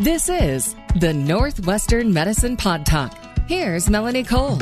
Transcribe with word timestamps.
This 0.00 0.28
is 0.28 0.76
the 1.00 1.12
Northwestern 1.12 2.12
Medicine 2.12 2.56
Pod 2.56 2.86
Talk. 2.86 3.18
Here's 3.48 3.90
Melanie 3.90 4.22
Cole. 4.22 4.60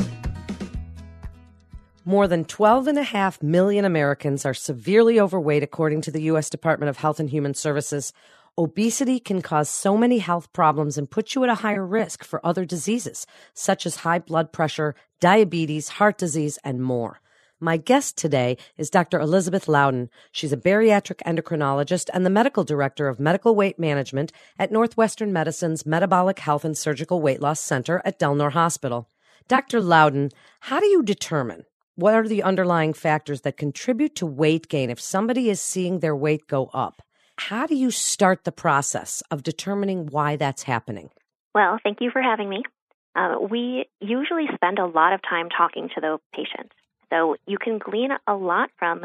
More 2.07 2.27
than 2.27 2.47
12.5 2.47 3.43
million 3.43 3.85
Americans 3.85 4.47
are 4.47 4.55
severely 4.55 5.21
overweight, 5.21 5.63
according 5.63 6.01
to 6.01 6.11
the 6.11 6.23
U.S. 6.23 6.49
Department 6.49 6.89
of 6.89 6.97
Health 6.97 7.21
and 7.21 7.29
Human 7.29 7.53
Services. 7.53 8.15
Obesity 8.57 9.21
can 9.21 9.43
cause 9.43 9.69
so 9.69 9.95
many 9.95 10.21
health 10.21 10.51
problems 10.55 10.97
and 10.97 11.11
put 11.11 11.35
you 11.35 11.45
at 11.45 11.51
a 11.51 11.57
higher 11.57 11.85
risk 11.85 12.25
for 12.25 12.41
other 12.43 12.65
diseases, 12.65 13.27
such 13.53 13.85
as 13.85 13.97
high 13.97 14.21
blood 14.21 14.55
pressure, 14.55 14.95
diabetes, 15.21 15.91
heart 15.91 16.17
disease, 16.17 16.59
and 16.65 16.83
more. 16.83 17.21
My 17.59 17.79
guest 17.79 18.19
today 18.19 18.59
is 18.77 18.91
Dr. 18.91 19.19
Elizabeth 19.19 19.67
Lowden. 19.67 20.11
She's 20.31 20.53
a 20.53 20.59
bariatric 20.59 21.23
endocrinologist 21.25 22.11
and 22.13 22.27
the 22.27 22.31
medical 22.31 22.65
director 22.65 23.09
of 23.09 23.19
medical 23.19 23.55
weight 23.55 23.79
management 23.79 24.31
at 24.59 24.71
Northwestern 24.71 25.33
Medicine's 25.33 25.87
Metabolic 25.87 26.39
Health 26.41 26.67
and 26.67 26.77
Surgical 26.77 27.23
Weight 27.23 27.41
Loss 27.41 27.61
Center 27.61 28.03
at 28.05 28.19
Delnor 28.19 28.53
Hospital. 28.53 29.09
Dr. 29.49 29.81
Lowden, 29.81 30.33
how 30.61 30.81
do 30.81 30.87
you 30.87 31.03
determine 31.03 31.65
what 31.95 32.13
are 32.13 32.29
the 32.29 32.43
underlying 32.43 32.93
factors 32.93 33.41
that 33.41 33.57
contribute 33.57 34.15
to 34.17 34.27
weight 34.27 34.69
gain 34.69 34.91
if 34.91 35.01
somebody 35.01 35.49
is 35.49 35.59
seeing 35.59 36.01
their 36.01 36.15
weight 36.15 36.47
go 36.49 36.69
up? 36.75 37.01
How 37.39 37.67
do 37.67 37.75
you 37.75 37.91
start 37.91 38.45
the 38.45 38.53
process 38.53 39.23
of 39.31 39.43
determining 39.43 40.09
why 40.09 40.37
that's 40.37 40.65
happening? 40.65 41.09
Well, 41.55 41.79
thank 41.83 42.03
you 42.03 42.11
for 42.11 42.21
having 42.21 42.51
me. 42.51 42.65
Uh, 43.15 43.37
we 43.51 43.87
usually 43.99 44.45
spend 44.55 44.79
a 44.79 44.85
lot 44.85 45.15
of 45.15 45.21
time 45.27 45.49
talking 45.49 45.89
to 45.95 46.03
the 46.03 46.19
patient. 46.35 46.71
So 47.13 47.37
you 47.47 47.59
can 47.59 47.79
glean 47.79 48.11
a 48.27 48.35
lot 48.35 48.71
from 48.79 49.05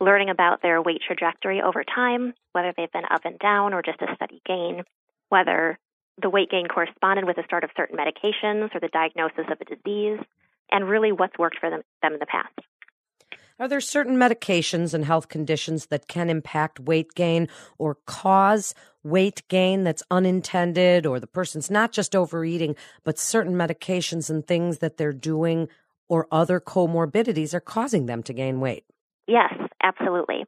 learning 0.00 0.30
about 0.30 0.62
their 0.62 0.82
weight 0.82 1.00
trajectory 1.06 1.60
over 1.62 1.84
time, 1.84 2.34
whether 2.52 2.72
they've 2.76 2.92
been 2.92 3.04
up 3.10 3.24
and 3.24 3.38
down 3.38 3.72
or 3.72 3.82
just 3.82 4.02
a 4.02 4.14
steady 4.16 4.42
gain, 4.46 4.82
whether 5.28 5.78
the 6.20 6.30
weight 6.30 6.50
gain 6.50 6.66
corresponded 6.66 7.24
with 7.24 7.36
the 7.36 7.44
start 7.44 7.64
of 7.64 7.70
certain 7.76 7.96
medications 7.96 8.74
or 8.74 8.80
the 8.80 8.88
diagnosis 8.88 9.46
of 9.50 9.58
a 9.60 9.64
disease, 9.64 10.18
and 10.70 10.88
really 10.88 11.12
what's 11.12 11.38
worked 11.38 11.58
for 11.58 11.70
them, 11.70 11.82
them 12.02 12.14
in 12.14 12.18
the 12.18 12.26
past. 12.26 12.58
Are 13.58 13.68
there 13.68 13.80
certain 13.80 14.16
medications 14.16 14.92
and 14.92 15.04
health 15.04 15.28
conditions 15.28 15.86
that 15.86 16.08
can 16.08 16.28
impact 16.30 16.80
weight 16.80 17.14
gain 17.14 17.48
or 17.78 17.96
cause 18.06 18.74
weight 19.04 19.42
gain 19.48 19.84
that's 19.84 20.02
unintended, 20.10 21.06
or 21.06 21.20
the 21.20 21.26
person's 21.26 21.70
not 21.70 21.92
just 21.92 22.16
overeating, 22.16 22.74
but 23.04 23.18
certain 23.18 23.54
medications 23.54 24.30
and 24.30 24.46
things 24.46 24.78
that 24.78 24.96
they're 24.96 25.12
doing 25.12 25.68
or 26.12 26.28
other 26.30 26.60
comorbidities 26.60 27.54
are 27.54 27.60
causing 27.60 28.04
them 28.04 28.22
to 28.22 28.34
gain 28.34 28.60
weight. 28.60 28.84
Yes, 29.26 29.54
absolutely. 29.82 30.44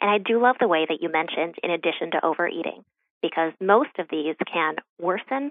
And 0.00 0.08
I 0.08 0.18
do 0.18 0.40
love 0.40 0.54
the 0.60 0.68
way 0.68 0.86
that 0.88 0.98
you 1.00 1.10
mentioned 1.10 1.56
in 1.60 1.72
addition 1.72 2.12
to 2.12 2.24
overeating, 2.24 2.84
because 3.20 3.52
most 3.60 3.90
of 3.98 4.06
these 4.12 4.36
can 4.46 4.76
worsen 5.00 5.50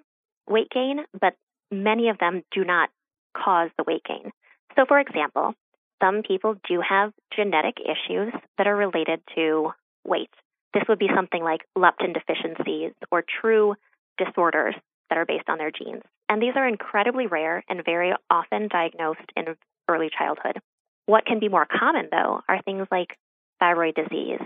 weight 0.49 0.69
gain, 0.73 0.99
but 1.19 1.33
many 1.69 2.07
of 2.07 2.17
them 2.17 2.43
do 2.55 2.63
not 2.63 2.89
cause 3.35 3.69
the 3.77 3.83
weight 3.85 4.03
gain. 4.07 4.31
So, 4.77 4.85
for 4.87 5.01
example, 5.01 5.53
some 6.01 6.21
people 6.25 6.55
do 6.65 6.79
have 6.87 7.11
genetic 7.35 7.75
issues 7.81 8.31
that 8.57 8.67
are 8.67 8.75
related 8.77 9.19
to 9.35 9.71
weight. 10.05 10.29
This 10.73 10.83
would 10.87 10.99
be 10.99 11.09
something 11.13 11.43
like 11.43 11.67
leptin 11.77 12.13
deficiencies 12.13 12.93
or 13.11 13.21
true 13.41 13.75
disorders 14.17 14.75
that 15.09 15.17
are 15.17 15.25
based 15.25 15.49
on 15.49 15.57
their 15.57 15.71
genes. 15.71 16.03
And 16.29 16.41
these 16.41 16.53
are 16.55 16.67
incredibly 16.67 17.27
rare 17.27 17.63
and 17.69 17.85
very 17.85 18.13
often 18.29 18.67
diagnosed 18.67 19.31
in 19.35 19.55
early 19.87 20.09
childhood. 20.15 20.59
What 21.05 21.25
can 21.25 21.39
be 21.39 21.47
more 21.47 21.65
common, 21.65 22.09
though, 22.11 22.41
are 22.49 22.61
things 22.61 22.87
like 22.91 23.17
thyroid 23.59 23.95
disease, 23.95 24.41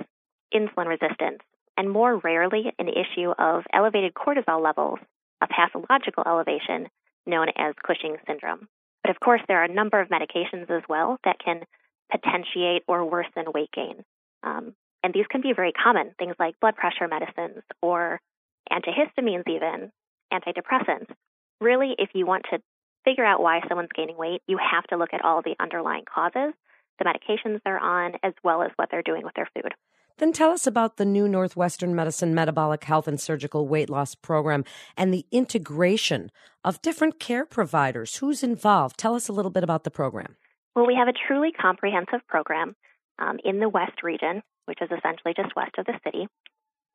insulin 0.53 0.87
resistance, 0.87 1.39
and 1.77 1.89
more 1.89 2.17
rarely 2.17 2.71
an 2.77 2.87
issue 2.87 3.31
of 3.37 3.63
elevated 3.73 4.13
cortisol 4.13 4.61
levels, 4.61 4.99
a 5.41 5.47
pathological 5.47 6.23
elevation 6.25 6.87
known 7.25 7.47
as 7.57 7.73
Cushing 7.85 8.17
syndrome. 8.27 8.67
But 9.03 9.09
of 9.11 9.19
course, 9.19 9.41
there 9.47 9.57
are 9.61 9.65
a 9.65 9.73
number 9.73 9.99
of 9.99 10.09
medications 10.09 10.69
as 10.69 10.83
well 10.87 11.17
that 11.23 11.39
can 11.43 11.63
potentiate 12.11 12.83
or 12.87 13.05
worsen 13.05 13.45
weight 13.53 13.71
gain. 13.73 14.03
Um, 14.43 14.75
and 15.03 15.13
these 15.13 15.25
can 15.29 15.41
be 15.41 15.53
very 15.53 15.71
common, 15.71 16.13
things 16.19 16.35
like 16.37 16.59
blood 16.59 16.75
pressure 16.75 17.07
medicines 17.07 17.63
or 17.81 18.19
antihistamines, 18.71 19.47
even 19.47 19.91
antidepressants. 20.31 21.07
Really, 21.61 21.95
if 21.99 22.09
you 22.13 22.25
want 22.25 22.45
to 22.51 22.59
figure 23.05 23.23
out 23.23 23.41
why 23.41 23.61
someone's 23.69 23.89
gaining 23.95 24.17
weight, 24.17 24.41
you 24.47 24.57
have 24.57 24.83
to 24.85 24.97
look 24.97 25.13
at 25.13 25.23
all 25.23 25.43
the 25.43 25.55
underlying 25.59 26.05
causes, 26.11 26.53
the 26.97 27.05
medications 27.05 27.59
they're 27.63 27.79
on, 27.79 28.13
as 28.23 28.33
well 28.43 28.63
as 28.63 28.71
what 28.77 28.89
they're 28.89 29.03
doing 29.03 29.23
with 29.23 29.35
their 29.35 29.47
food. 29.53 29.71
Then 30.17 30.33
tell 30.33 30.51
us 30.51 30.65
about 30.67 30.97
the 30.97 31.05
new 31.05 31.27
Northwestern 31.27 31.95
Medicine 31.95 32.33
Metabolic 32.33 32.83
Health 32.83 33.07
and 33.07 33.19
Surgical 33.19 33.67
Weight 33.67 33.89
Loss 33.89 34.15
Program 34.15 34.65
and 34.97 35.13
the 35.13 35.25
integration 35.31 36.31
of 36.63 36.81
different 36.81 37.19
care 37.19 37.45
providers. 37.45 38.17
Who's 38.17 38.43
involved? 38.43 38.97
Tell 38.97 39.15
us 39.15 39.27
a 39.27 39.33
little 39.33 39.51
bit 39.51 39.63
about 39.63 39.83
the 39.83 39.91
program. 39.91 40.35
Well, 40.75 40.87
we 40.87 40.95
have 40.95 41.07
a 41.07 41.13
truly 41.27 41.51
comprehensive 41.51 42.25
program 42.27 42.75
um, 43.19 43.39
in 43.43 43.59
the 43.59 43.69
West 43.69 44.03
region, 44.03 44.41
which 44.65 44.79
is 44.81 44.89
essentially 44.95 45.33
just 45.35 45.55
west 45.55 45.75
of 45.77 45.85
the 45.85 45.99
city. 46.03 46.27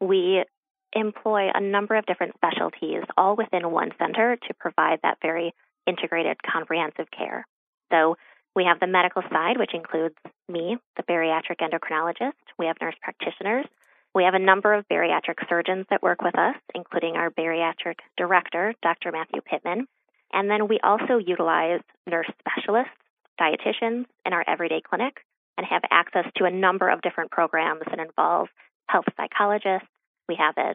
We 0.00 0.44
employ 0.96 1.50
a 1.54 1.60
number 1.60 1.94
of 1.94 2.06
different 2.06 2.34
specialties 2.34 3.02
all 3.16 3.36
within 3.36 3.70
one 3.70 3.90
center 3.98 4.36
to 4.36 4.54
provide 4.54 4.98
that 5.02 5.18
very 5.22 5.54
integrated, 5.86 6.38
comprehensive 6.42 7.06
care. 7.16 7.46
So 7.92 8.16
we 8.54 8.64
have 8.64 8.80
the 8.80 8.86
medical 8.86 9.22
side, 9.30 9.58
which 9.58 9.74
includes 9.74 10.16
me, 10.48 10.78
the 10.96 11.02
bariatric 11.02 11.60
endocrinologist. 11.60 12.32
We 12.58 12.66
have 12.66 12.76
nurse 12.80 12.96
practitioners. 13.02 13.66
We 14.14 14.24
have 14.24 14.34
a 14.34 14.38
number 14.38 14.72
of 14.72 14.88
bariatric 14.88 15.46
surgeons 15.46 15.84
that 15.90 16.02
work 16.02 16.22
with 16.22 16.38
us, 16.38 16.56
including 16.74 17.16
our 17.16 17.30
bariatric 17.30 17.96
director, 18.16 18.72
Dr. 18.82 19.12
Matthew 19.12 19.42
Pittman. 19.42 19.86
And 20.32 20.50
then 20.50 20.68
we 20.68 20.80
also 20.82 21.18
utilize 21.18 21.80
nurse 22.06 22.30
specialists, 22.40 22.96
dietitians 23.38 24.06
in 24.24 24.32
our 24.32 24.44
everyday 24.48 24.80
clinic, 24.80 25.18
and 25.58 25.66
have 25.66 25.82
access 25.90 26.24
to 26.36 26.44
a 26.44 26.50
number 26.50 26.88
of 26.88 27.02
different 27.02 27.30
programs 27.30 27.82
that 27.90 27.98
involve 27.98 28.48
health 28.88 29.04
psychologists. 29.16 29.88
We 30.28 30.36
have 30.36 30.56
a 30.56 30.74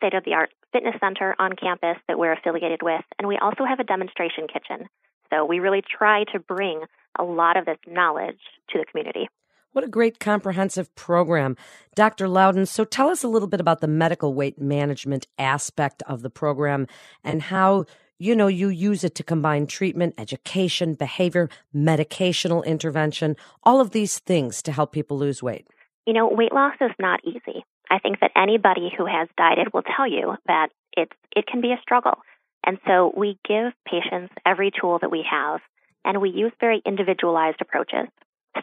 state 0.00 0.14
of 0.14 0.24
the 0.24 0.32
art 0.32 0.50
fitness 0.72 0.94
center 1.00 1.34
on 1.38 1.52
campus 1.56 1.96
that 2.08 2.18
we're 2.18 2.32
affiliated 2.32 2.80
with, 2.82 3.04
and 3.18 3.28
we 3.28 3.36
also 3.36 3.64
have 3.64 3.80
a 3.80 3.84
demonstration 3.84 4.46
kitchen. 4.46 4.88
So 5.30 5.44
we 5.44 5.60
really 5.60 5.82
try 5.82 6.24
to 6.32 6.38
bring 6.40 6.82
a 7.18 7.22
lot 7.22 7.56
of 7.56 7.66
this 7.66 7.78
knowledge 7.86 8.40
to 8.70 8.78
the 8.78 8.84
community. 8.84 9.28
What 9.72 9.84
a 9.84 9.88
great 9.88 10.18
comprehensive 10.18 10.92
program. 10.96 11.56
Dr. 11.94 12.28
Lowden, 12.28 12.66
so 12.66 12.84
tell 12.84 13.08
us 13.08 13.22
a 13.22 13.28
little 13.28 13.46
bit 13.46 13.60
about 13.60 13.80
the 13.80 13.86
medical 13.86 14.34
weight 14.34 14.60
management 14.60 15.28
aspect 15.38 16.02
of 16.08 16.22
the 16.22 16.30
program 16.30 16.88
and 17.22 17.42
how 17.42 17.84
you 18.18 18.34
know 18.34 18.48
you 18.48 18.68
use 18.68 19.04
it 19.04 19.14
to 19.14 19.22
combine 19.22 19.66
treatment, 19.66 20.14
education, 20.18 20.94
behavior, 20.94 21.48
medicational 21.74 22.64
intervention, 22.64 23.36
all 23.62 23.80
of 23.80 23.90
these 23.92 24.18
things 24.18 24.60
to 24.62 24.72
help 24.72 24.92
people 24.92 25.16
lose 25.16 25.40
weight. 25.42 25.68
You 26.04 26.14
know, 26.14 26.28
weight 26.28 26.52
loss 26.52 26.74
is 26.80 26.90
not 26.98 27.20
easy. 27.24 27.64
I 27.90 27.98
think 27.98 28.20
that 28.20 28.30
anybody 28.36 28.90
who 28.96 29.04
has 29.06 29.28
dieted 29.36 29.72
will 29.72 29.82
tell 29.82 30.06
you 30.06 30.36
that 30.46 30.68
it's 30.96 31.12
it 31.34 31.46
can 31.46 31.60
be 31.60 31.72
a 31.72 31.80
struggle. 31.82 32.18
And 32.64 32.78
so 32.86 33.12
we 33.16 33.38
give 33.48 33.72
patients 33.86 34.32
every 34.46 34.70
tool 34.70 34.98
that 35.00 35.10
we 35.10 35.24
have 35.28 35.60
and 36.04 36.20
we 36.20 36.30
use 36.30 36.52
very 36.60 36.82
individualized 36.86 37.58
approaches. 37.60 38.08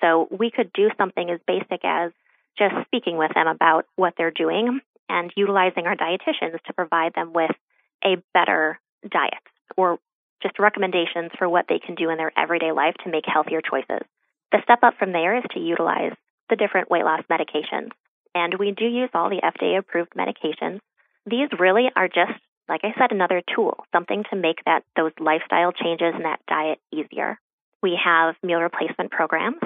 So 0.01 0.27
we 0.31 0.51
could 0.51 0.71
do 0.73 0.89
something 0.97 1.29
as 1.29 1.39
basic 1.47 1.83
as 1.83 2.11
just 2.57 2.75
speaking 2.85 3.17
with 3.17 3.31
them 3.33 3.47
about 3.47 3.85
what 3.95 4.13
they're 4.17 4.31
doing 4.31 4.79
and 5.09 5.31
utilizing 5.35 5.85
our 5.87 5.95
dietitians 5.95 6.61
to 6.65 6.73
provide 6.73 7.13
them 7.13 7.33
with 7.33 7.51
a 8.03 8.17
better 8.33 8.79
diet 9.09 9.33
or 9.75 9.99
just 10.41 10.59
recommendations 10.59 11.31
for 11.37 11.49
what 11.49 11.65
they 11.67 11.79
can 11.79 11.95
do 11.95 12.09
in 12.09 12.17
their 12.17 12.31
everyday 12.37 12.71
life 12.71 12.95
to 13.03 13.09
make 13.09 13.25
healthier 13.25 13.61
choices. 13.61 14.05
The 14.51 14.61
step 14.63 14.79
up 14.83 14.95
from 14.97 15.11
there 15.11 15.37
is 15.37 15.43
to 15.51 15.59
utilize 15.59 16.13
the 16.49 16.55
different 16.55 16.89
weight 16.89 17.03
loss 17.03 17.21
medications. 17.29 17.89
And 18.35 18.53
we 18.59 18.71
do 18.71 18.85
use 18.85 19.09
all 19.13 19.29
the 19.29 19.41
FDA 19.41 19.77
approved 19.77 20.13
medications. 20.15 20.79
These 21.25 21.49
really 21.59 21.89
are 21.95 22.07
just, 22.07 22.39
like 22.69 22.81
I 22.83 22.93
said, 22.97 23.11
another 23.11 23.41
tool, 23.55 23.85
something 23.91 24.23
to 24.29 24.35
make 24.35 24.63
that 24.65 24.83
those 24.95 25.11
lifestyle 25.19 25.71
changes 25.71 26.13
and 26.15 26.25
that 26.25 26.39
diet 26.47 26.79
easier. 26.91 27.39
We 27.81 27.99
have 28.03 28.35
meal 28.43 28.59
replacement 28.59 29.11
programs, 29.11 29.61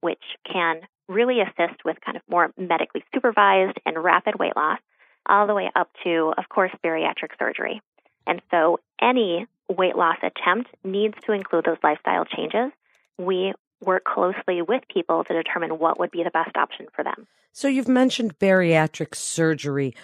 which 0.00 0.22
can 0.50 0.80
really 1.08 1.40
assist 1.40 1.84
with 1.84 1.96
kind 2.04 2.16
of 2.16 2.22
more 2.28 2.52
medically 2.56 3.04
supervised 3.14 3.78
and 3.84 4.02
rapid 4.02 4.38
weight 4.38 4.56
loss, 4.56 4.78
all 5.26 5.46
the 5.46 5.54
way 5.54 5.70
up 5.76 5.90
to, 6.04 6.32
of 6.36 6.48
course, 6.48 6.72
bariatric 6.84 7.38
surgery. 7.38 7.80
And 8.26 8.40
so 8.50 8.80
any 9.00 9.46
weight 9.68 9.96
loss 9.96 10.16
attempt 10.22 10.70
needs 10.84 11.14
to 11.26 11.32
include 11.32 11.64
those 11.64 11.78
lifestyle 11.82 12.24
changes. 12.24 12.72
We 13.18 13.52
work 13.82 14.04
closely 14.04 14.62
with 14.62 14.82
people 14.92 15.24
to 15.24 15.34
determine 15.34 15.78
what 15.78 15.98
would 15.98 16.10
be 16.10 16.22
the 16.22 16.30
best 16.30 16.56
option 16.56 16.86
for 16.94 17.04
them. 17.04 17.26
So, 17.54 17.68
you've 17.68 17.88
mentioned 17.88 18.38
bariatric 18.38 19.14
surgery. 19.14 19.94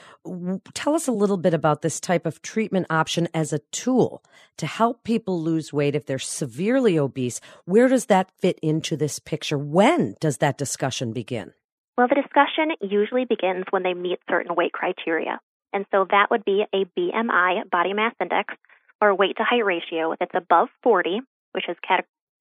Tell 0.74 0.94
us 0.94 1.08
a 1.08 1.12
little 1.12 1.38
bit 1.38 1.54
about 1.54 1.80
this 1.80 1.98
type 1.98 2.26
of 2.26 2.42
treatment 2.42 2.86
option 2.90 3.26
as 3.32 3.54
a 3.54 3.60
tool 3.72 4.22
to 4.58 4.66
help 4.66 5.02
people 5.02 5.40
lose 5.40 5.72
weight 5.72 5.94
if 5.94 6.04
they're 6.04 6.18
severely 6.18 6.98
obese. 6.98 7.40
Where 7.64 7.88
does 7.88 8.06
that 8.06 8.30
fit 8.38 8.58
into 8.62 8.96
this 8.98 9.18
picture? 9.18 9.56
When 9.56 10.14
does 10.20 10.38
that 10.38 10.58
discussion 10.58 11.14
begin? 11.14 11.54
Well, 11.96 12.08
the 12.08 12.22
discussion 12.22 12.76
usually 12.80 13.24
begins 13.24 13.64
when 13.70 13.82
they 13.82 13.94
meet 13.94 14.18
certain 14.28 14.54
weight 14.54 14.72
criteria. 14.72 15.40
And 15.72 15.86
so 15.90 16.06
that 16.10 16.30
would 16.30 16.44
be 16.44 16.64
a 16.72 16.84
BMI, 16.84 17.68
body 17.70 17.92
mass 17.92 18.14
index, 18.20 18.54
or 19.00 19.14
weight 19.14 19.36
to 19.38 19.44
height 19.44 19.64
ratio 19.64 20.14
that's 20.18 20.34
above 20.34 20.68
40, 20.82 21.20
which 21.52 21.68
is 21.68 21.76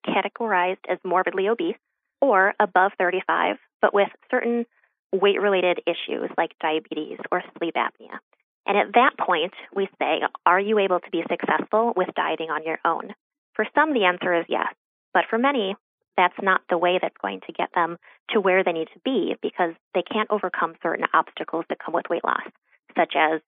categorized 0.07 0.85
as 0.89 0.97
morbidly 1.03 1.47
obese, 1.47 1.75
or 2.21 2.53
above 2.59 2.91
35, 2.97 3.57
but 3.81 3.93
with 3.93 4.09
certain 4.31 4.65
weight 5.13 5.39
related 5.41 5.81
issues 5.85 6.29
like 6.37 6.51
diabetes 6.59 7.19
or 7.31 7.43
sleep 7.57 7.75
apnea. 7.75 8.17
And 8.65 8.77
at 8.77 8.93
that 8.95 9.17
point, 9.17 9.53
we 9.73 9.87
say, 9.99 10.19
are 10.45 10.59
you 10.59 10.79
able 10.79 10.99
to 10.99 11.11
be 11.11 11.23
successful 11.29 11.93
with 11.95 12.09
dieting 12.15 12.49
on 12.49 12.63
your 12.63 12.79
own? 12.83 13.13
For 13.53 13.65
some, 13.73 13.93
the 13.93 14.05
answer 14.05 14.33
is 14.37 14.45
yes. 14.49 14.73
But 15.13 15.23
for 15.29 15.37
many, 15.37 15.75
that's 16.17 16.35
not 16.41 16.61
the 16.69 16.77
way 16.77 16.99
that's 17.01 17.15
going 17.21 17.41
to 17.47 17.53
get 17.53 17.69
them 17.73 17.97
to 18.31 18.41
where 18.41 18.63
they 18.63 18.73
need 18.73 18.89
to 18.93 18.99
be 19.05 19.35
because 19.41 19.73
they 19.93 20.01
can't 20.01 20.29
overcome 20.29 20.73
certain 20.83 21.05
obstacles 21.13 21.63
that 21.69 21.79
come 21.83 21.93
with 21.93 22.09
weight 22.09 22.25
loss, 22.25 22.43
such 22.97 23.13
as 23.15 23.39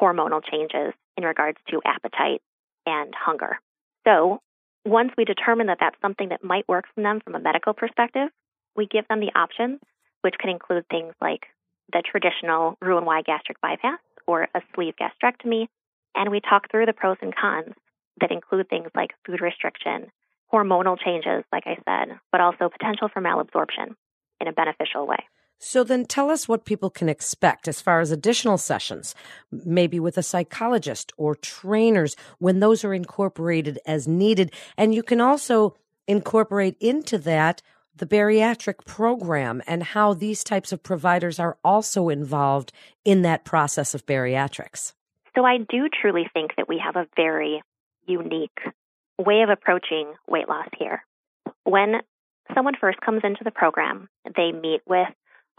hormonal 0.00 0.42
changes 0.48 0.94
in 1.16 1.24
regards 1.24 1.58
to 1.70 1.80
appetite 1.84 2.40
and 2.86 3.12
hunger. 3.14 3.58
So, 4.06 4.40
once 4.88 5.12
we 5.16 5.24
determine 5.24 5.66
that 5.66 5.78
that's 5.80 6.00
something 6.00 6.30
that 6.30 6.42
might 6.42 6.68
work 6.68 6.84
for 6.94 7.02
them 7.02 7.20
from 7.20 7.34
a 7.34 7.40
medical 7.40 7.74
perspective, 7.74 8.28
we 8.76 8.86
give 8.86 9.06
them 9.08 9.20
the 9.20 9.32
options, 9.34 9.80
which 10.22 10.34
can 10.40 10.50
include 10.50 10.88
things 10.88 11.14
like 11.20 11.46
the 11.92 12.02
traditional 12.02 12.76
Roux-en-Y 12.80 13.22
gastric 13.22 13.60
bypass 13.60 13.98
or 14.26 14.48
a 14.54 14.60
sleeve 14.74 14.94
gastrectomy, 15.00 15.68
and 16.14 16.30
we 16.30 16.40
talk 16.40 16.70
through 16.70 16.86
the 16.86 16.92
pros 16.92 17.16
and 17.22 17.34
cons 17.34 17.74
that 18.20 18.30
include 18.30 18.68
things 18.68 18.88
like 18.94 19.10
food 19.24 19.40
restriction, 19.40 20.10
hormonal 20.52 20.98
changes, 20.98 21.44
like 21.52 21.64
I 21.66 21.76
said, 21.86 22.18
but 22.32 22.40
also 22.40 22.68
potential 22.68 23.08
for 23.12 23.22
malabsorption 23.22 23.94
in 24.40 24.48
a 24.48 24.52
beneficial 24.52 25.06
way. 25.06 25.24
So 25.58 25.82
then 25.82 26.06
tell 26.06 26.30
us 26.30 26.46
what 26.48 26.64
people 26.64 26.88
can 26.88 27.08
expect 27.08 27.66
as 27.66 27.80
far 27.80 28.00
as 28.00 28.10
additional 28.10 28.58
sessions, 28.58 29.14
maybe 29.50 29.98
with 29.98 30.16
a 30.16 30.22
psychologist 30.22 31.12
or 31.16 31.34
trainers 31.34 32.14
when 32.38 32.60
those 32.60 32.84
are 32.84 32.94
incorporated 32.94 33.78
as 33.84 34.06
needed. 34.06 34.52
And 34.76 34.94
you 34.94 35.02
can 35.02 35.20
also 35.20 35.74
incorporate 36.06 36.76
into 36.80 37.18
that 37.18 37.60
the 37.94 38.06
bariatric 38.06 38.84
program 38.86 39.60
and 39.66 39.82
how 39.82 40.14
these 40.14 40.44
types 40.44 40.70
of 40.72 40.82
providers 40.82 41.40
are 41.40 41.58
also 41.64 42.08
involved 42.08 42.72
in 43.04 43.22
that 43.22 43.44
process 43.44 43.94
of 43.94 44.06
bariatrics. 44.06 44.92
So 45.34 45.44
I 45.44 45.58
do 45.58 45.88
truly 45.88 46.26
think 46.32 46.52
that 46.56 46.68
we 46.68 46.80
have 46.84 46.96
a 46.96 47.06
very 47.16 47.62
unique 48.06 48.58
way 49.18 49.42
of 49.42 49.50
approaching 49.50 50.14
weight 50.28 50.48
loss 50.48 50.68
here. 50.78 51.04
When 51.64 51.96
someone 52.54 52.74
first 52.80 53.00
comes 53.00 53.22
into 53.24 53.42
the 53.44 53.50
program, 53.50 54.08
they 54.36 54.52
meet 54.52 54.80
with 54.86 55.08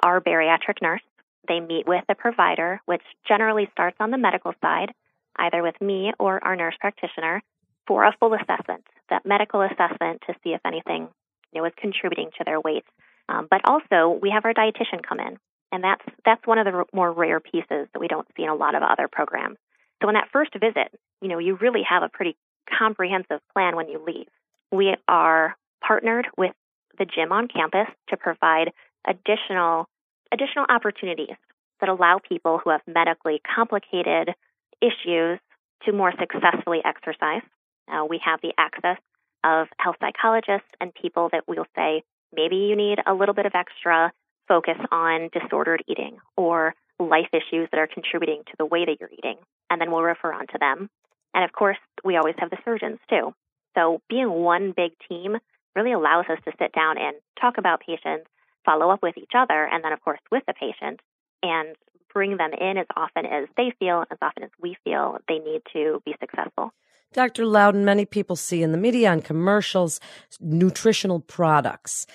our 0.04 0.22
bariatric 0.22 0.81
nurse. 0.81 1.01
They 1.48 1.60
meet 1.60 1.88
with 1.88 2.04
a 2.10 2.16
provider, 2.16 2.81
which 2.86 3.01
generally 3.28 3.69
starts 3.72 3.98
on 4.00 4.12
the 4.12 4.18
medical 4.18 4.54
side, 4.62 4.92
either 5.38 5.63
with 5.63 5.80
me 5.81 6.12
or 6.19 6.44
our 6.44 6.56
nurse 6.56 6.75
practitioner, 6.80 7.42
for 7.88 8.04
a 8.04 8.16
full 8.19 8.34
assessment, 8.36 8.84
that 9.10 9.25
medical 9.25 9.62
assessment 9.62 10.22
to 10.28 10.36
see 10.44 10.51
if 10.51 10.62
anything 10.66 11.07
you 11.51 11.62
know, 11.62 11.66
is 11.66 11.74
contributing 11.78 12.30
to 12.38 12.44
their 12.46 12.62
weight. 12.62 12.84
Um, 13.28 13.48
but 13.50 13.62
also, 13.66 14.19
we 14.22 14.30
have 14.31 14.46
our 14.46 14.54
dietitian 14.54 15.01
come 15.07 15.19
in, 15.19 15.38
and 15.72 15.84
that's 15.84 16.06
that's 16.25 16.46
one 16.46 16.57
of 16.57 16.66
the 16.66 16.72
r- 16.72 16.86
more 16.94 17.12
rare 17.12 17.40
pieces 17.40 17.88
that 17.94 18.00
we 18.00 18.07
don't 18.07 18.28
see 18.36 18.44
in 18.44 18.50
a 18.50 18.56
lot 18.56 18.75
of 18.75 18.84
other 18.84 19.07
programs. 19.07 19.57
So 20.01 20.10
in 20.10 20.16
that 20.16 20.30
first 20.31 20.54
visit, 20.54 20.94
you 21.22 21.28
know, 21.28 21.40
you 21.40 21.56
really 21.56 21.84
have 21.88 22.04
a 22.04 22.10
pretty 22.10 22.38
comprehensive 22.78 23.40
plan 23.54 23.75
when 23.75 23.90
you 23.90 24.04
leave. 24.06 24.28
We 24.72 24.96
are 25.07 25.56
partnered 25.86 26.28
with 26.38 26.54
the 26.98 27.06
gym 27.06 27.31
on 27.31 27.48
campus 27.48 27.88
to 28.10 28.18
provide 28.18 28.72
additional 29.07 29.88
additional 30.31 30.66
opportunities 30.69 31.36
that 31.80 31.90
allow 31.90 32.19
people 32.19 32.60
who 32.63 32.69
have 32.69 32.81
medically 32.88 33.42
complicated 33.56 34.36
issues 34.81 35.40
to 35.86 35.92
more 35.92 36.13
successfully 36.19 36.80
exercise. 36.86 37.42
Uh, 37.88 38.06
we 38.06 38.19
have 38.24 38.40
the 38.42 38.54
access 38.57 38.98
of 39.44 39.68
health 39.80 39.96
psychologists 40.00 40.68
and 40.80 40.94
people 40.94 41.30
that 41.31 41.48
will 41.48 41.66
say 41.75 42.04
maybe 42.36 42.57
you 42.57 42.75
need 42.75 43.00
a 43.07 43.13
little 43.13 43.34
bit 43.34 43.46
of 43.46 43.54
extra 43.56 44.12
focus 44.48 44.78
on 44.92 45.30
disordered 45.31 45.84
eating 45.88 46.18
or 46.36 46.75
life 47.00 47.30
issues 47.31 47.69
that 47.72 47.80
are 47.80 47.88
contributing 47.88 48.44
to 48.46 48.54
the 48.57 48.66
way 48.66 48.84
that 48.86 48.98
you're 49.00 49.10
eating, 49.18 49.38
and 49.69 49.80
then 49.80 49.90
we'll 49.90 50.01
refer 50.01 50.34
on 50.34 50.48
to 50.48 50.57
them. 50.60 50.90
And 51.34 51.46
of 51.46 51.51
course, 51.54 51.78
we 52.04 52.18
always 52.18 52.36
have 52.40 52.50
the 52.50 52.57
surgeons 52.66 53.00
too. 53.10 53.34
So 53.75 54.01
being 54.10 54.30
one 54.30 54.74
big 54.75 54.92
team 55.07 55.38
really 55.75 55.94
allows 55.94 56.25
us 56.30 56.40
to 56.46 56.51
sit 56.60 56.74
down 56.74 56.98
and 56.98 57.16
talk 57.40 57.57
about 57.57 57.81
patients, 57.81 58.28
follow 58.69 58.92
up 58.92 59.01
with 59.01 59.18
each 59.18 59.31
other, 59.36 59.68
and 59.71 59.83
then, 59.83 59.94
of 59.94 60.01
course, 60.01 60.19
with 60.31 60.44
the 60.45 60.54
patient, 60.54 61.00
and 61.42 61.75
bring 62.13 62.38
them 62.38 62.51
in 62.54 62.77
as 62.77 62.86
often 62.95 63.25
as 63.25 63.48
they 63.57 63.74
feel, 63.80 64.04
as 64.12 64.18
often 64.21 64.44
as 64.44 64.50
we 64.62 64.77
feel 64.83 65.18
they 65.27 65.39
need 65.39 65.62
to 65.74 66.01
be 66.06 66.13
successful. 66.19 66.71
Dr. 67.13 67.45
Lowden, 67.45 67.83
many 67.83 68.06
people 68.06 68.36
see 68.36 68.62
in 68.62 68.71
the 68.71 68.77
media 68.77 69.12
and 69.12 69.25
commercials 69.25 70.00
nutritional 70.39 71.19
products. 71.19 72.06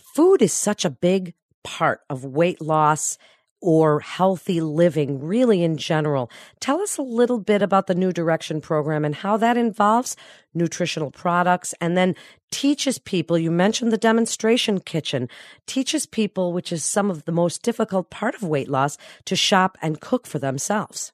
Food 0.00 0.42
is 0.42 0.52
such 0.52 0.84
a 0.84 0.90
big 0.90 1.34
part 1.64 2.00
of 2.08 2.24
weight 2.24 2.60
loss 2.60 3.18
or 3.64 4.00
healthy 4.00 4.60
living, 4.60 5.18
really 5.24 5.64
in 5.64 5.78
general. 5.78 6.30
Tell 6.60 6.82
us 6.82 6.98
a 6.98 7.02
little 7.02 7.38
bit 7.38 7.62
about 7.62 7.86
the 7.86 7.94
New 7.94 8.12
Direction 8.12 8.60
program 8.60 9.06
and 9.06 9.14
how 9.14 9.38
that 9.38 9.56
involves 9.56 10.16
nutritional 10.52 11.10
products 11.10 11.74
and 11.80 11.96
then 11.96 12.14
teaches 12.50 12.98
people, 12.98 13.38
you 13.38 13.50
mentioned 13.50 13.90
the 13.90 13.96
demonstration 13.96 14.80
kitchen, 14.80 15.30
teaches 15.66 16.04
people, 16.04 16.52
which 16.52 16.72
is 16.72 16.84
some 16.84 17.10
of 17.10 17.24
the 17.24 17.32
most 17.32 17.62
difficult 17.62 18.10
part 18.10 18.34
of 18.34 18.42
weight 18.42 18.68
loss, 18.68 18.98
to 19.24 19.34
shop 19.34 19.78
and 19.80 19.98
cook 19.98 20.26
for 20.26 20.38
themselves. 20.38 21.12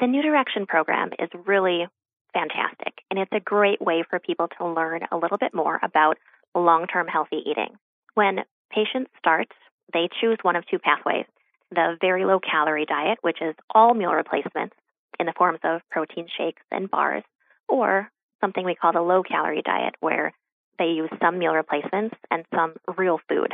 The 0.00 0.08
New 0.08 0.22
Direction 0.22 0.66
program 0.66 1.10
is 1.20 1.30
really 1.46 1.86
fantastic, 2.34 2.94
and 3.12 3.20
it's 3.20 3.32
a 3.32 3.40
great 3.40 3.80
way 3.80 4.02
for 4.10 4.18
people 4.18 4.48
to 4.58 4.66
learn 4.66 5.02
a 5.12 5.16
little 5.16 5.38
bit 5.38 5.54
more 5.54 5.78
about 5.84 6.18
long 6.52 6.88
term 6.88 7.06
healthy 7.06 7.42
eating. 7.46 7.76
When 8.14 8.40
patients 8.72 9.12
start, 9.20 9.46
they 9.92 10.08
choose 10.20 10.38
one 10.42 10.56
of 10.56 10.64
two 10.66 10.80
pathways 10.80 11.26
the 11.74 11.96
very 12.00 12.24
low 12.24 12.38
calorie 12.38 12.86
diet, 12.86 13.18
which 13.22 13.40
is 13.40 13.54
all 13.70 13.94
meal 13.94 14.12
replacements 14.12 14.76
in 15.18 15.26
the 15.26 15.32
forms 15.36 15.60
of 15.64 15.80
protein 15.90 16.26
shakes 16.36 16.62
and 16.70 16.90
bars, 16.90 17.22
or 17.68 18.10
something 18.40 18.64
we 18.64 18.74
call 18.74 18.92
the 18.92 19.00
low 19.00 19.22
calorie 19.22 19.62
diet, 19.62 19.94
where 20.00 20.32
they 20.78 20.86
use 20.86 21.10
some 21.20 21.38
meal 21.38 21.52
replacements 21.52 22.16
and 22.30 22.44
some 22.54 22.74
real 22.96 23.20
food. 23.28 23.52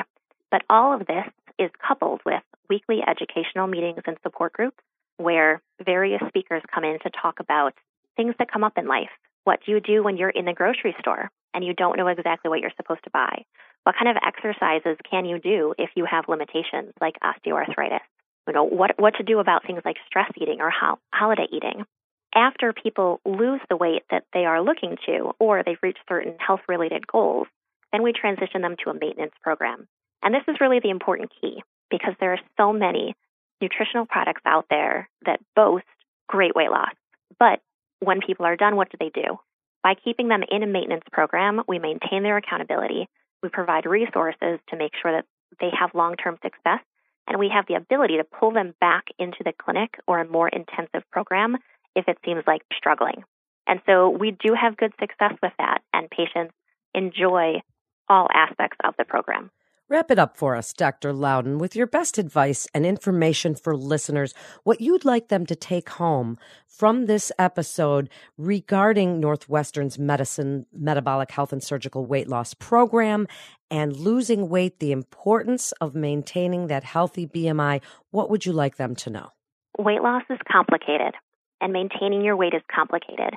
But 0.50 0.62
all 0.70 0.94
of 0.94 1.06
this 1.06 1.26
is 1.59 1.70
coupled 1.87 2.20
with 2.25 2.43
weekly 2.69 3.00
educational 3.06 3.67
meetings 3.67 4.00
and 4.06 4.17
support 4.23 4.53
groups 4.53 4.79
where 5.17 5.61
various 5.85 6.23
speakers 6.29 6.62
come 6.73 6.85
in 6.85 6.99
to 7.00 7.11
talk 7.11 7.41
about 7.41 7.75
things 8.17 8.34
that 8.39 8.51
come 8.51 8.65
up 8.65 8.79
in 8.79 8.87
life. 8.87 9.10
What 9.48 9.60
do 9.64 9.72
you 9.72 9.81
do 9.81 10.02
when 10.02 10.19
you're 10.19 10.28
in 10.28 10.44
the 10.44 10.52
grocery 10.52 10.94
store 11.00 11.31
and 11.55 11.64
you 11.64 11.72
don't 11.72 11.96
know 11.96 12.08
exactly 12.08 12.50
what 12.50 12.60
you're 12.60 12.70
supposed 12.76 13.02
to 13.05 13.10
buy? 13.10 13.46
What 13.84 13.94
kind 13.98 14.14
of 14.14 14.22
exercises 14.22 14.98
can 15.10 15.24
you 15.24 15.38
do 15.38 15.72
if 15.78 15.88
you 15.96 16.05
have 16.05 16.28
limitations 16.28 16.93
like 17.00 17.14
osteoarthritis? 17.24 18.05
You 18.46 18.52
know, 18.52 18.64
what, 18.64 19.00
what 19.00 19.14
to 19.14 19.22
do 19.22 19.38
about 19.38 19.67
things 19.67 19.81
like 19.86 19.96
stress 20.06 20.31
eating 20.38 20.60
or 20.60 20.69
ho- 20.69 20.98
holiday 21.14 21.46
eating. 21.50 21.86
After 22.34 22.74
people 22.74 23.22
lose 23.24 23.62
the 23.70 23.78
weight 23.78 24.02
that 24.10 24.24
they 24.34 24.44
are 24.44 24.60
looking 24.60 24.98
to, 25.06 25.32
or 25.38 25.62
they've 25.64 25.82
reached 25.82 26.05
certain 26.06 26.34
health 26.38 26.60
related 26.69 27.06
goals, 27.06 27.46
then 27.90 28.02
we 28.02 28.12
transition 28.12 28.60
them 28.60 28.76
to 28.84 28.90
a 28.90 28.98
maintenance 29.00 29.32
program. 29.43 29.88
And 30.22 30.34
this 30.34 30.44
is 30.46 30.60
really 30.60 30.81
the 30.81 30.90
important 30.90 31.32
key 31.40 31.62
because 31.90 32.12
there 32.20 32.34
are 32.34 32.40
so 32.58 32.74
many 32.74 33.14
nutritional 33.62 34.05
products 34.05 34.43
out 34.44 34.67
there 34.69 35.08
that 35.24 35.40
boast 35.56 35.86
great 36.28 36.55
weight 36.55 36.70
loss. 36.70 36.93
But 37.38 37.60
when 38.00 38.20
people 38.20 38.46
are 38.46 38.56
done, 38.56 38.76
what 38.76 38.90
do 38.90 38.96
they 38.98 39.10
do? 39.10 39.38
By 39.82 39.94
keeping 39.94 40.28
them 40.28 40.43
in 40.50 40.62
a 40.62 40.67
maintenance 40.67 41.05
program, 41.12 41.62
we 41.69 41.78
maintain 41.78 42.22
their 42.22 42.36
accountability. 42.36 43.08
We 43.43 43.48
provide 43.48 43.86
resources 43.86 44.58
to 44.69 44.76
make 44.76 44.93
sure 45.00 45.12
that 45.12 45.24
they 45.60 45.70
have 45.78 45.94
long 45.94 46.17
term 46.17 46.38
success, 46.43 46.81
and 47.26 47.38
we 47.38 47.48
have 47.55 47.67
the 47.67 47.74
ability 47.74 48.17
to 48.17 48.24
pull 48.24 48.50
them 48.52 48.74
back 48.81 49.05
into 49.19 49.38
the 49.44 49.52
clinic 49.52 49.94
or 50.06 50.20
a 50.20 50.28
more 50.28 50.48
intensive 50.48 51.08
program 51.10 51.56
if 51.94 52.08
it 52.08 52.19
seems 52.24 52.43
like 52.46 52.62
they're 52.69 52.78
struggling. 52.78 53.24
And 53.67 53.81
so 53.86 54.08
we 54.08 54.31
do 54.31 54.55
have 54.60 54.76
good 54.76 54.93
success 54.98 55.34
with 55.43 55.52
that, 55.58 55.82
and 55.93 56.10
patients 56.10 56.55
enjoy 56.94 57.60
all 58.08 58.28
aspects 58.32 58.78
of 58.82 58.94
the 58.98 59.05
program. 59.05 59.50
Wrap 59.91 60.11
it 60.11 60.19
up 60.19 60.37
for 60.37 60.55
us, 60.55 60.75
Dr. 60.75 61.15
Lowden, 61.15 61.57
with 61.57 61.75
your 61.75 61.87
best 61.87 62.19
advice 62.19 62.67
and 62.75 62.85
information 62.85 63.55
for 63.55 63.75
listeners, 63.75 64.35
what 64.63 64.83
you'd 64.83 65.07
like 65.07 65.29
them 65.29 65.47
to 65.47 65.57
take 65.57 65.89
home 65.89 66.37
from 66.67 67.07
this 67.07 67.33
episode 67.39 68.11
regarding 68.37 69.19
Northwestern's 69.19 69.99
medicine, 69.99 70.67
metabolic 70.75 71.31
health 71.31 71.55
and 71.55 71.63
surgical 71.63 72.05
weight 72.05 72.29
loss 72.29 72.53
program 72.53 73.27
and 73.71 73.97
losing 73.97 74.51
weight, 74.51 74.79
the 74.79 74.93
importance 74.93 75.73
of 75.81 75.95
maintaining 75.95 76.67
that 76.67 76.85
healthy 76.85 77.27
BMI. 77.27 77.81
What 78.11 78.29
would 78.29 78.45
you 78.45 78.53
like 78.53 78.77
them 78.77 78.95
to 78.97 79.09
know? 79.09 79.31
Weight 79.79 80.03
loss 80.03 80.25
is 80.29 80.39
complicated 80.53 81.15
and 81.63 81.73
maintaining 81.73 82.21
your 82.21 82.37
weight 82.37 82.53
is 82.53 82.63
complicated. 82.71 83.33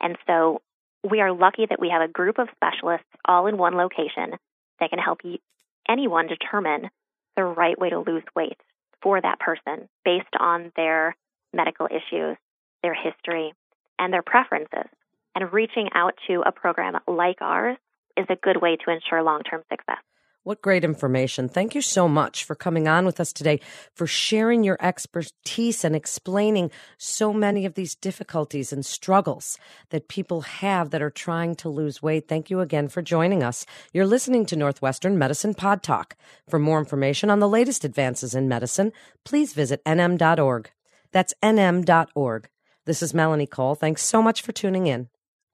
And 0.00 0.16
so 0.28 0.62
we 1.02 1.20
are 1.20 1.32
lucky 1.32 1.66
that 1.68 1.80
we 1.80 1.90
have 1.90 2.08
a 2.08 2.12
group 2.12 2.38
of 2.38 2.46
specialists 2.54 3.08
all 3.24 3.48
in 3.48 3.58
one 3.58 3.74
location 3.74 4.38
that 4.78 4.90
can 4.90 5.00
help 5.00 5.18
you 5.24 5.38
anyone 5.88 6.26
determine 6.26 6.90
the 7.36 7.44
right 7.44 7.78
way 7.78 7.90
to 7.90 7.98
lose 7.98 8.24
weight 8.34 8.58
for 9.02 9.20
that 9.20 9.38
person 9.38 9.88
based 10.04 10.34
on 10.38 10.72
their 10.76 11.16
medical 11.52 11.86
issues, 11.86 12.36
their 12.82 12.94
history, 12.94 13.52
and 13.98 14.12
their 14.12 14.22
preferences. 14.22 14.90
And 15.34 15.52
reaching 15.52 15.88
out 15.94 16.14
to 16.28 16.42
a 16.46 16.52
program 16.52 16.98
like 17.06 17.38
ours 17.40 17.76
is 18.16 18.26
a 18.30 18.36
good 18.36 18.60
way 18.60 18.76
to 18.76 18.90
ensure 18.90 19.22
long 19.22 19.42
term 19.42 19.62
success. 19.70 19.98
What 20.46 20.62
great 20.62 20.84
information. 20.84 21.48
Thank 21.48 21.74
you 21.74 21.82
so 21.82 22.06
much 22.06 22.44
for 22.44 22.54
coming 22.54 22.86
on 22.86 23.04
with 23.04 23.18
us 23.18 23.32
today, 23.32 23.58
for 23.92 24.06
sharing 24.06 24.62
your 24.62 24.76
expertise 24.80 25.84
and 25.84 25.96
explaining 25.96 26.70
so 26.98 27.32
many 27.32 27.66
of 27.66 27.74
these 27.74 27.96
difficulties 27.96 28.72
and 28.72 28.86
struggles 28.86 29.58
that 29.90 30.06
people 30.06 30.42
have 30.42 30.90
that 30.90 31.02
are 31.02 31.10
trying 31.10 31.56
to 31.56 31.68
lose 31.68 32.00
weight. 32.00 32.28
Thank 32.28 32.48
you 32.48 32.60
again 32.60 32.86
for 32.86 33.02
joining 33.02 33.42
us. 33.42 33.66
You're 33.92 34.06
listening 34.06 34.46
to 34.46 34.54
Northwestern 34.54 35.18
Medicine 35.18 35.52
Pod 35.52 35.82
Talk. 35.82 36.14
For 36.48 36.60
more 36.60 36.78
information 36.78 37.28
on 37.28 37.40
the 37.40 37.48
latest 37.48 37.84
advances 37.84 38.32
in 38.32 38.46
medicine, 38.46 38.92
please 39.24 39.52
visit 39.52 39.84
nm.org. 39.84 40.70
That's 41.10 41.34
nm.org. 41.42 42.48
This 42.84 43.02
is 43.02 43.12
Melanie 43.12 43.48
Cole. 43.48 43.74
Thanks 43.74 44.04
so 44.04 44.22
much 44.22 44.42
for 44.42 44.52
tuning 44.52 44.86
in. 44.86 45.08